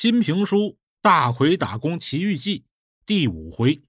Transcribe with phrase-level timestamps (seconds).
[0.00, 0.56] 新评书
[1.02, 2.60] 《大奎打工奇遇记》
[3.04, 3.82] 第五回。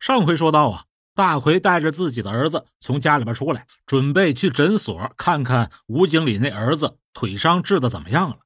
[0.00, 8.40] 上回说到啊，大奎带着自己的儿子从家里边出来，准备去诊所看看吴经理那儿子腿伤治的怎么样了。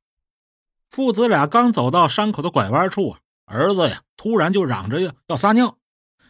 [0.91, 3.17] 父子俩刚走到山口的拐弯处，
[3.47, 5.79] 儿子呀突然就嚷着要要撒尿。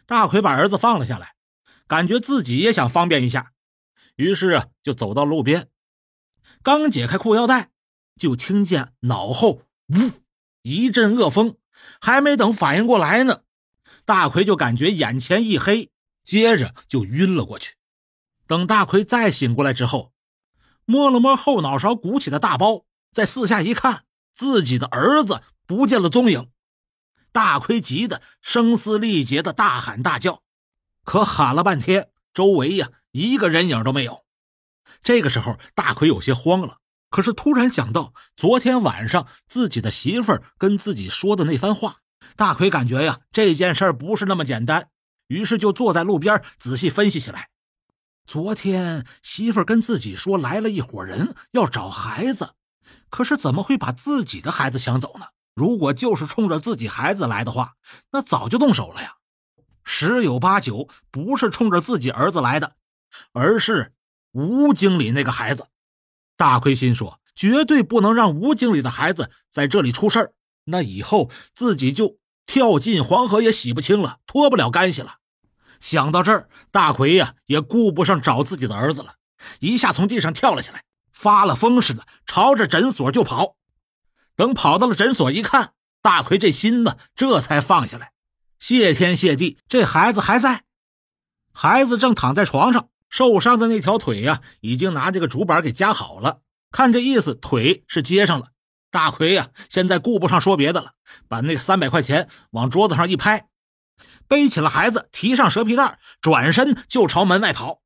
[0.07, 1.35] 大奎把儿子放了下来，
[1.89, 3.51] 感觉自己也想方便一下，
[4.15, 5.69] 于是啊就走到路边，
[6.63, 7.73] 刚解开裤腰带，
[8.15, 9.63] 就听见脑后。
[9.93, 10.11] 呜！
[10.63, 11.57] 一阵恶风，
[12.01, 13.43] 还没等反应过来呢，
[14.05, 15.91] 大奎就感觉眼前一黑，
[16.25, 17.75] 接着就晕了过去。
[18.47, 20.13] 等大奎再醒过来之后，
[20.85, 26.51] 摸了摸后脑勺鼓起的大包，再四下一看，自己的儿子不见了踪影。
[27.33, 30.43] 大奎急得声嘶力竭的大喊大叫，
[31.05, 34.25] 可喊了半天，周围呀一个人影都没有。
[35.03, 36.79] 这个时候，大奎有些慌了。
[37.13, 41.99] 可是突然想到昨天晚上自己的媳妇儿跟自己说的那番话，
[42.37, 44.89] 大奎感觉呀这件事儿不是那么简单，
[45.27, 47.51] 于是就坐在路边仔细分析起来。
[48.25, 52.55] 昨天媳妇儿跟自己说来了一伙人要找孩子，
[53.11, 55.27] 可是怎么会把自己的孩子抢走呢？
[55.55, 57.75] 如果就是冲着自己孩子来的话，
[58.13, 59.17] 那早就动手了呀。
[59.85, 62.77] 十有八九不是冲着自己儿子来的，
[63.35, 63.93] 而是
[64.31, 65.67] 吴经理那个孩子。
[66.37, 70.33] 大奎心说：“绝对不能让吴经理的孩子在这里出事儿，
[70.65, 75.17] 那以后自己就跳进黄河也洗不清了，脱不了干系了。”
[75.81, 79.15] 想到这儿，大奎呀也顾不上找自己的儿子了，
[79.59, 83.57] 一下从地上跳了起来，发了疯似的朝着诊所就跑。
[84.37, 88.13] 等跑到了诊所一看，大奎这心呢这才放下来，
[88.61, 90.63] 谢天谢地，这孩子还在，
[91.53, 92.89] 孩子正躺在床上。
[93.13, 96.41] 受伤的那条腿呀，已经拿这个竹板给夹好了。
[96.71, 98.53] 看这意思，腿是接上了。
[98.91, 100.93] 大奎呀，现在顾不上说别的了，
[101.29, 103.49] 把那三百块钱往桌子上一拍，
[104.27, 107.83] 背起了孩子，提上蛇皮袋，转身就朝门外跑。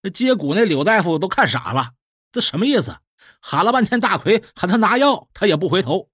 [0.00, 1.90] 那接骨那柳大夫都看傻了，
[2.32, 2.96] 这什么意思？
[3.42, 6.08] 喊了半天，大奎喊他拿药，他也不回头。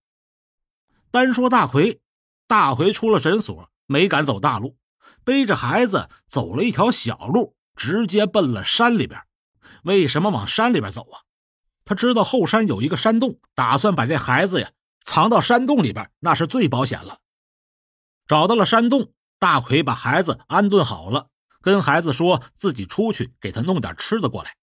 [1.13, 2.01] 单说大奎，
[2.49, 4.77] 大奎出了诊所，没敢走大路，
[5.23, 7.55] 背着孩子走了一条小路。
[7.79, 9.23] 直接奔了山里边。
[9.85, 11.23] 为什么往山里边走啊？
[11.85, 14.73] 他知道后山有一个山洞，打算把这孩子呀
[15.03, 17.21] 藏到山洞里边，那是最保险了。
[18.27, 21.29] 找到了山洞，大奎把孩子安顿好了，
[21.63, 24.57] 跟孩子说自己出去给他弄点吃的过来。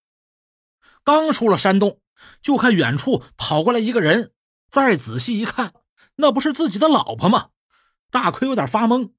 [1.03, 2.01] 刚出了山洞，
[2.41, 4.33] 就看远处跑过来一个人，
[4.69, 5.73] 再仔细一看，
[6.17, 7.49] 那不是自己的老婆吗？
[8.11, 9.13] 大奎有点发懵。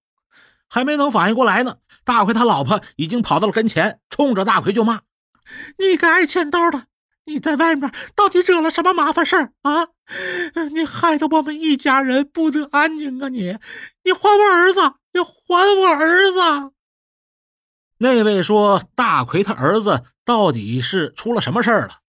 [0.69, 5.01] 还没能反应过来呢，大奎他老婆已经跑到了跟前，冲着大奎就骂
[5.79, 6.87] ：“你个爱欠刀的，
[7.25, 9.89] 你在外面到底惹了什么麻烦事儿啊？
[10.73, 13.29] 你害得我们一家人不得安宁啊！
[13.29, 13.57] 你，
[14.05, 14.81] 你还我儿子，
[15.13, 16.73] 你还我儿子！”
[17.99, 22.01] 那位说：“大奎他儿子到底是出了什么事儿了？”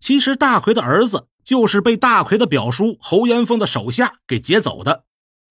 [0.00, 5.04] 其实大奎的儿子就是被大奎的表叔侯延峰的手下给劫走的。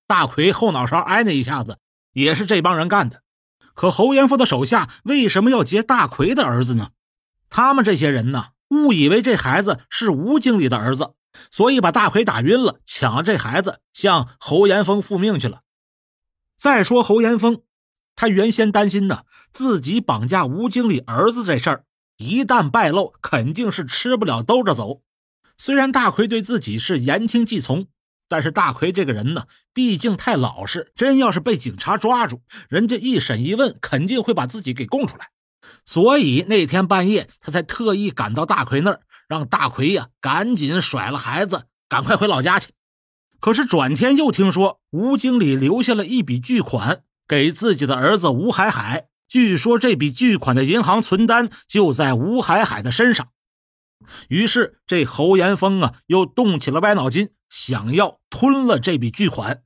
[0.05, 1.79] 大奎后脑勺挨那一下子。
[2.15, 3.21] 也是这帮人干的，
[3.73, 6.91] 可侯延峰的手下为什么要劫大奎的儿子呢？
[7.49, 11.11] 他们这些人呢，误以为这孩子是吴经理的儿子，
[11.51, 15.61] 所以把大奎打晕了，抢了这孩子，向侯延峰复命去了。
[16.57, 17.63] 再说侯延峰，
[18.15, 21.83] 他原先担心呢，自己绑架吴经理儿子这事儿
[22.15, 25.01] 一旦败露，肯定是吃不了兜着走。
[25.57, 27.87] 虽然大奎对自己是言听计从。
[28.27, 35.29] 但是大奎这个人呢，毕竟太老实，真要是被警察抓住，人家一审一问，肯定会把自己给供出来。
[35.83, 42.71] 所以那天半夜，他才特意赶到大奎那儿，让大奎呀赶紧甩了孩子，赶快回老家去。
[43.39, 53.29] 可是转天又听说吴经理留下了一笔巨款给自己的儿子吴海海，据说这笔巨款的银行存单就在吴海海的身上。
[54.29, 57.29] 于是这侯延峰啊，又动起了歪脑筋。
[57.49, 59.63] 想要吞了这笔巨款，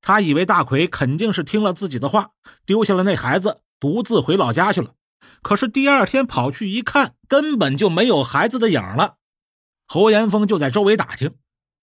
[0.00, 2.30] 他以为大奎肯定是听了自己的话，
[2.64, 4.94] 丢下了那孩子，独自回老家去了。
[5.42, 9.16] 可是第二天跑去一看，根本就没有孩子的影了。
[9.86, 11.34] 侯延峰就在周围打听，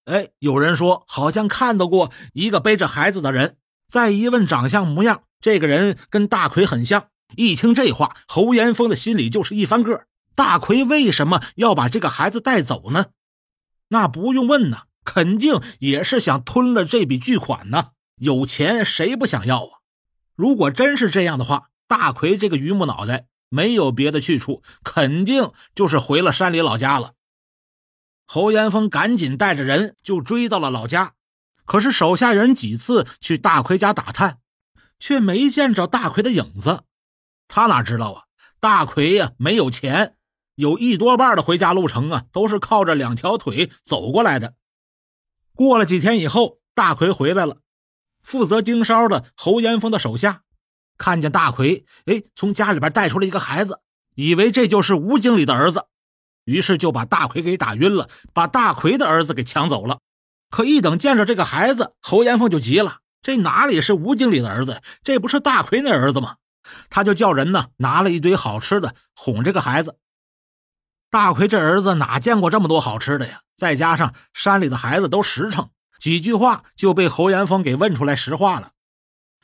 [0.06, 3.58] 哎，有人说好像看到过一个背着孩子的人。
[3.88, 7.10] 再一问长相模样，这个人跟大奎很像。
[7.36, 10.06] 一听这话，侯延峰的心里就是一翻个：
[10.36, 13.08] 大奎为什么要把这个孩子带走呢？
[13.90, 14.84] 那不用问呢。
[15.06, 17.92] 肯定也是想吞了这笔巨款呢。
[18.18, 19.80] 有钱谁不想要啊？
[20.36, 27.14] 如果真是这样的话，大奎这个榆木脑袋没有别的去处，肯定就是回了山里老家了。
[28.26, 31.14] 侯延峰赶紧带着人就追到了老家。
[31.66, 34.40] 可是手下人几次去大奎家打探，
[35.00, 36.84] 却没见着大奎的影子。
[37.48, 38.24] 他哪知道啊？
[38.60, 40.16] 大奎呀，没有钱，
[40.56, 44.54] 有一多半的回家路程啊，都是靠着两条腿走过来的。
[45.56, 47.58] 过了几天以后，大奎回来了。
[48.22, 50.42] 负责盯梢的侯延峰的手下
[50.98, 53.80] 看见大奎，哎，从家里边带出了一个孩子，
[54.16, 55.86] 以为这就是吴经理的儿子，
[56.44, 60.00] 于是就把大奎给打晕了，把大奎的儿子给抢走了。
[60.50, 64.82] 可一等见着这个孩子，侯延峰就急了：这哪里是吴经理的儿子？
[65.04, 66.38] 这不是大奎那儿子吗？
[66.90, 69.98] 他就叫人呢拿了一堆好吃的哄这个孩子。
[71.16, 73.40] 大奎这儿子哪见过这么多好吃的呀？
[73.56, 75.70] 再加上山里的孩子都实诚。
[75.98, 78.72] 几句话就被侯延峰给问出来实话了，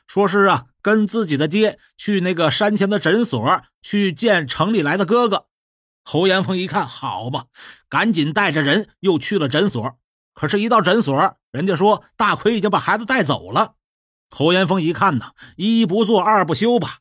[0.06, 5.46] 说是啊，跟自己的爹去那个山前的诊所去见城里来的哥哥。
[6.04, 7.46] 侯延峰一看，好吧，
[7.88, 9.98] 赶紧带着人又去了诊所。
[10.34, 13.76] 可是，一到诊所，人家说大奎已经把孩子带走了。
[14.28, 16.98] 侯延峰一看呢，一不做二不休吧，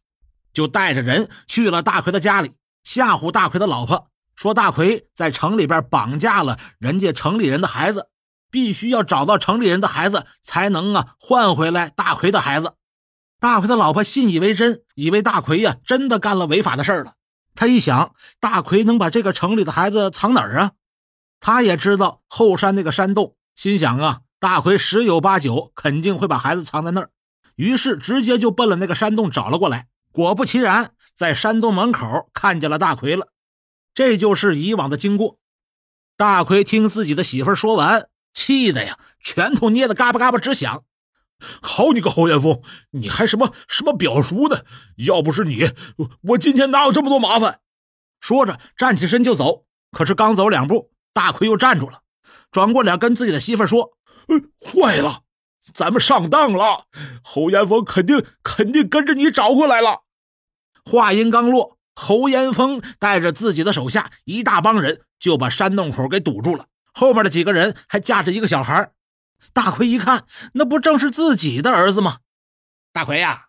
[0.54, 2.54] 就带着人去了大奎的家里，
[2.86, 4.08] 吓唬大奎的老婆，
[4.42, 8.08] 说大奎在城里边绑架了人家城里人的孩子。
[8.50, 12.74] 必须要找到城里人的孩子，才能啊换回来大奎的孩子。
[13.40, 17.14] 大奎的老婆信以为真，以为大奎呀真的干了违法的事了。
[17.56, 20.72] 他一想，大奎能把这个城里的孩子藏哪儿啊？
[21.40, 27.10] 他也知道后山那个山洞，心想啊，大奎十有八九肯定会把孩子藏在那儿。
[27.56, 29.88] 于是直接就奔了那个山洞找了过来。
[30.12, 33.28] 果不其然，在山洞门口看见了大奎了。
[33.94, 35.38] 这就是以往的经过。
[36.18, 38.10] 大奎听自己的媳妇说完。
[38.34, 40.86] 气的呀，拳头捏得嘎巴嘎巴直响。
[41.62, 42.62] 好你个侯延峰，
[42.92, 44.62] 你还什么什么表叔呢？
[44.96, 47.60] 要不是你，我我今天哪有这么多麻烦？
[48.22, 49.66] 说着站起身就走。
[49.92, 52.04] 可是刚走两步，大奎又站住了，
[52.52, 53.98] 转过脸跟自己的媳妇说
[54.64, 55.24] ：“坏了，
[55.74, 56.86] 咱们上当了。
[57.22, 60.04] 侯延峰肯定肯定跟着你找过来了。”
[60.90, 66.68] 话音刚落，侯延峰带着自己的手下一大帮人就把山洞口给堵住了。
[66.94, 68.92] 后面的几个人还架着一个小孩，
[69.54, 72.20] 大奎一看，那不正是自己的儿子吗？
[72.92, 73.48] 大奎呀，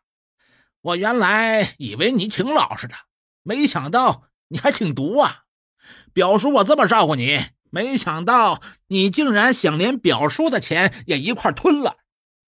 [0.80, 2.94] 我原来以为你挺老实的，
[3.42, 5.42] 没想到你还挺毒啊！
[6.12, 11.96] 表叔我这么照顾你，没想到你竟然想连表叔的钱也一块吞了。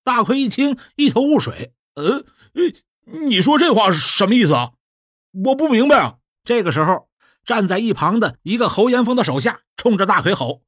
[0.04, 1.74] 大奎一听，一头雾水。
[1.94, 2.24] 呃，
[3.26, 4.72] 你说这话是什么意思啊？
[5.44, 6.16] 我不明白啊！
[6.44, 7.08] 这个时候，
[7.44, 10.62] 站在一旁的一个侯延峰的手下冲着大奎吼。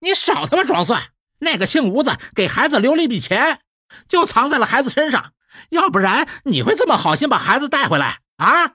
[0.00, 1.10] 你少他妈装蒜！
[1.38, 3.60] 那个姓吴的给孩子留了一笔钱，
[4.08, 5.32] 就藏在了孩子身上，
[5.70, 8.74] 要不然你会这么好心把孩子带回来啊？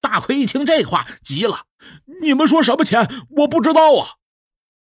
[0.00, 1.66] 大奎一听这话急了
[2.22, 3.06] ：“你们说什么钱？
[3.30, 4.16] 我不知道啊！”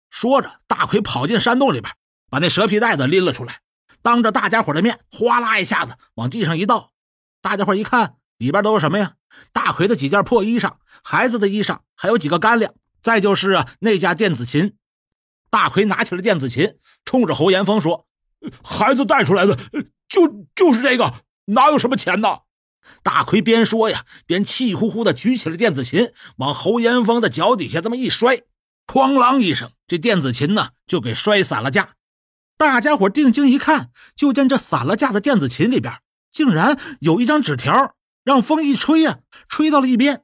[0.09, 1.93] 说着，大奎跑进山洞里边，
[2.29, 3.59] 把那蛇皮袋子拎了出来，
[4.01, 6.91] 当着大家伙的面，哗啦一下子往地上一倒。
[7.41, 9.13] 大家伙一看，里边都是什么呀？
[9.51, 14.75] 大奎的几件破衣裳、孩子的衣裳，还有几个干粮，再就是那架电子琴。
[15.49, 16.75] 大奎拿起了电子琴，
[17.05, 18.07] 冲着侯延峰说
[18.63, 19.57] ：“孩子带出来的，
[20.07, 21.13] 就就是这个，
[21.45, 22.39] 哪有什么钱呢？”
[23.03, 28.37] 大奎边说呀，边气呼呼地举起了电子琴，往侯延峰的脚底下这么一摔，
[28.87, 31.93] 哐啷一声，这电子琴呢就给摔散了架。
[32.57, 35.93] 大家伙定睛一看，就见这散了架的电子琴里边，
[36.31, 40.23] 竟然有一张纸条，让风一吹呀，吹到了一边。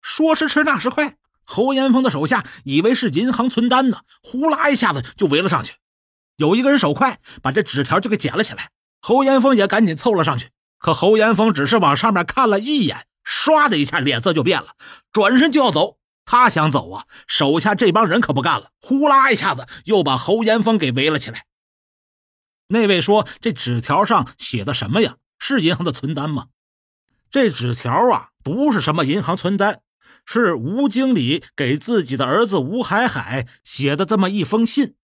[0.00, 1.16] 说时迟，那时快。
[1.44, 5.74] 侯延峰的手下以为是银行存单呢，呼啦一下子就围了上去。
[6.36, 8.70] 有一个人手快，把这纸条就给捡了起来。
[9.00, 10.50] 侯延峰也赶紧凑了上去。
[10.78, 14.74] 可侯延峰只是往上面看了一眼，唰的一下脸色就变了，
[15.12, 15.98] 转身就要走。
[16.24, 21.44] 他想走啊，手下这帮人可不干了，呼啦一下子又把侯延峰给围了起来。
[22.68, 25.16] 那位说：“这纸条上写的什么呀？
[25.38, 26.46] 是银行的存单吗？”
[27.34, 29.80] 这纸条啊，不是什么银行存单。
[30.24, 34.94] 是吴经理给自己的儿子吴海海写的这么一封信，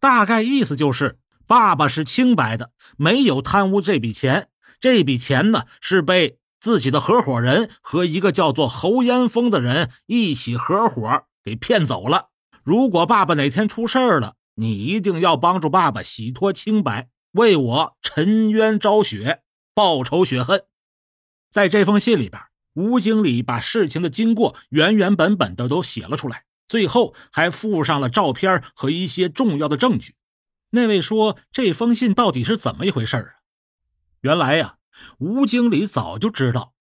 [0.00, 4.48] 大概意思就是爸爸是清白的，没有贪污这笔钱。
[4.80, 12.30] 这笔钱呢是被自己的合伙人和一个叫做侯延峰的人一起合伙给骗走了。
[12.64, 20.64] 如果爸爸哪天出事了，你一定要帮助爸爸洗脱清白，为我沉冤昭雪，报仇雪恨。
[21.56, 22.38] 在这封信里边。
[22.74, 30.16] 吴经理把事情的经过原原本本的都写了出来，最后还附上了照片和一些重要的证据。
[30.68, 33.30] 那位说：“这封信到底是怎么一回事啊？”
[34.20, 34.76] 原来呀，
[35.16, 36.74] 吴经理早就知道，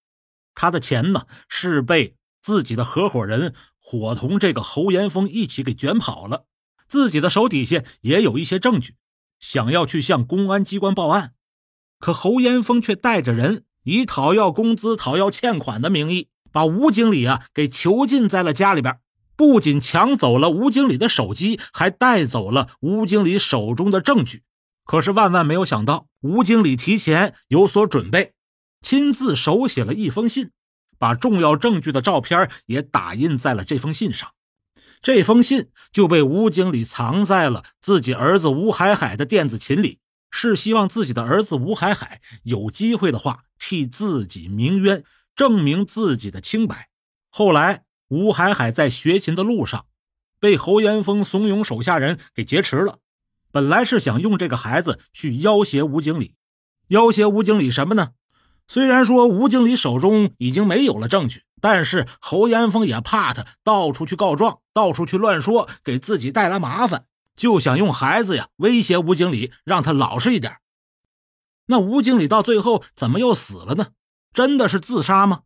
[0.53, 6.47] 他的钱呢是被自己的合伙人伙同这个侯延峰一起给卷跑了，
[6.85, 8.97] 自己的手底下也有一些证据，
[9.39, 11.33] 想要去向公安机关报案。
[11.97, 18.99] 可侯延峰却带着人以讨要工资、讨要欠款的名义，把吴经理啊给囚禁在了家里边。
[19.37, 24.43] 不仅抢走了吴经理的手机，还带走了吴经理手中的证据。
[24.85, 28.33] 可是万万没有想到，吴经理提前有所准备，
[28.81, 30.51] 亲自手写了一封信，
[30.97, 34.29] 把重要证据的照片也打印在了这封信上。
[35.01, 39.99] 这封信就被吴经理藏在了自己儿子吴海海的电子琴里，
[40.35, 45.03] 是希望自己的儿子吴海海有机会的话替自己鸣冤，
[45.35, 46.89] 证明自己的清白。
[47.29, 47.83] 后来。
[48.09, 49.87] 吴海海在学琴的路上，
[50.39, 52.99] 被侯延峰怂恿手下人给劫持了。
[53.51, 56.35] 本来是想用这个孩子去要挟吴经理，
[56.87, 58.11] 要挟吴经理什么呢？
[58.67, 70.57] 虽然说吴经理手中已经没有了证据，但是侯延峰也怕他到处去告状，到处去乱说，给自己带来麻烦，就想用孩子呀威胁吴经理，让他老实一点。
[71.67, 73.87] 那吴经理到最后怎么又死了呢？
[74.33, 75.41] 真的是自杀吗？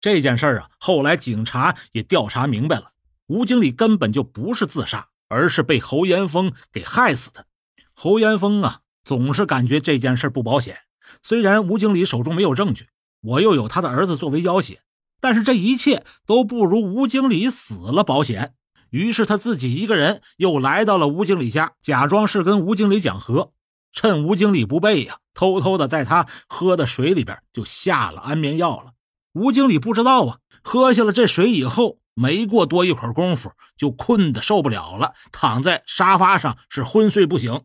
[0.00, 2.92] 这件事啊，后来警察也调查明白了，
[3.26, 7.46] 吴经理根本就不是自杀，而是被侯延峰给害死的。
[7.92, 10.78] 侯延峰啊，总是感觉这件事不保险。
[11.22, 12.88] 虽然吴经理手中没有证据，
[13.20, 14.80] 我又有他的儿子作为要挟，
[15.20, 18.54] 但是这一切都不如吴经理死了保险。
[18.94, 23.50] 于是他自己一个人又来到了吴经理家，假装是跟吴经理讲和，
[23.92, 28.92] 趁吴经理不备呀，偷偷的在他喝的水里边就下了安眠药了。
[29.32, 37.62] 吴经理不知道啊，喝下了这水以后，没过多一会儿功夫，就困得受不了了，躺在沙发上是昏睡不醒。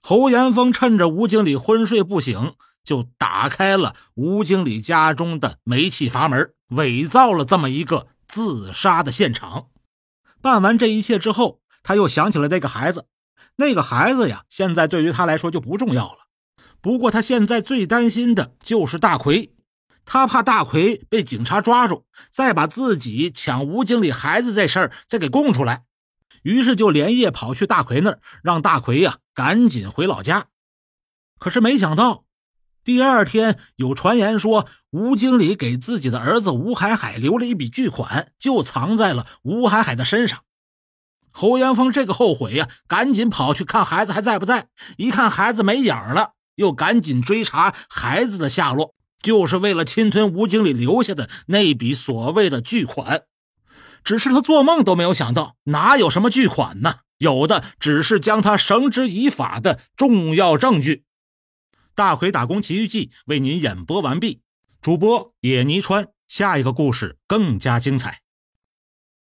[0.00, 9.66] 侯延峰趁着吴经理昏睡不醒，就打开了吴经理家中的煤气阀门，伪造了这么一个自杀的现场。
[10.42, 13.06] 办完这一切之后，他又想起了那个孩子，
[13.56, 16.18] 那个孩子呀，现在对于他来说就不重要了。
[16.80, 19.54] 不过他现在最担心的就是大奎。
[20.06, 25.84] 他怕大奎被警察抓住，再把自己抢吴经理孩子这事儿再给供出来，
[26.42, 30.46] 于是就连夜跑去大奎那儿，让大奎呀赶紧回老家。
[31.38, 32.24] 可是没想到，
[32.82, 40.40] 第二天有传言说吴经理给自己的儿子吴海海留了一笔巨款，就藏在了吴海海的身上。
[41.30, 48.94] 侯元峰这个后悔呀，赶紧跑去看孩子还在不在，一看孩子没影了，又赶紧追查孩子的下落。
[49.22, 53.24] 就是为了侵吞吴经理留下的那笔所谓的巨款，
[54.02, 57.00] 只是他做梦都没有想到，哪有什么巨款呢？
[57.18, 61.04] 有的只是将他绳之以法的重要证据。
[61.94, 64.40] 大奎打工奇遇记为您演播完毕，
[64.80, 68.19] 主播野尼川，下一个故事更加精彩。